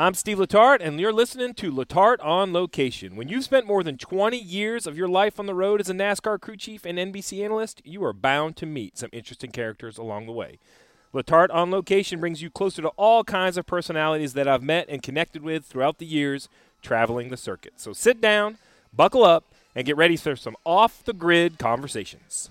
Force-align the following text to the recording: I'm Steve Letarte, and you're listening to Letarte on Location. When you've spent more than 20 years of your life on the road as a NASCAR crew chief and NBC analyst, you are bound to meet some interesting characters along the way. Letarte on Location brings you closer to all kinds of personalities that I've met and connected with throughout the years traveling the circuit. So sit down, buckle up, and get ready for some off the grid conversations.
I'm 0.00 0.14
Steve 0.14 0.38
Letarte, 0.38 0.80
and 0.80 1.00
you're 1.00 1.12
listening 1.12 1.54
to 1.54 1.72
Letarte 1.72 2.24
on 2.24 2.52
Location. 2.52 3.16
When 3.16 3.28
you've 3.28 3.42
spent 3.42 3.66
more 3.66 3.82
than 3.82 3.98
20 3.98 4.38
years 4.38 4.86
of 4.86 4.96
your 4.96 5.08
life 5.08 5.40
on 5.40 5.46
the 5.46 5.56
road 5.56 5.80
as 5.80 5.90
a 5.90 5.92
NASCAR 5.92 6.40
crew 6.40 6.56
chief 6.56 6.86
and 6.86 7.00
NBC 7.00 7.44
analyst, 7.44 7.82
you 7.84 8.04
are 8.04 8.12
bound 8.12 8.56
to 8.58 8.64
meet 8.64 8.96
some 8.96 9.10
interesting 9.12 9.50
characters 9.50 9.98
along 9.98 10.26
the 10.26 10.32
way. 10.32 10.60
Letarte 11.12 11.52
on 11.52 11.72
Location 11.72 12.20
brings 12.20 12.40
you 12.40 12.48
closer 12.48 12.80
to 12.80 12.90
all 12.90 13.24
kinds 13.24 13.56
of 13.56 13.66
personalities 13.66 14.34
that 14.34 14.46
I've 14.46 14.62
met 14.62 14.86
and 14.88 15.02
connected 15.02 15.42
with 15.42 15.64
throughout 15.64 15.98
the 15.98 16.06
years 16.06 16.48
traveling 16.80 17.30
the 17.30 17.36
circuit. 17.36 17.72
So 17.78 17.92
sit 17.92 18.20
down, 18.20 18.58
buckle 18.94 19.24
up, 19.24 19.46
and 19.74 19.84
get 19.84 19.96
ready 19.96 20.16
for 20.16 20.36
some 20.36 20.56
off 20.64 21.02
the 21.02 21.12
grid 21.12 21.58
conversations. 21.58 22.50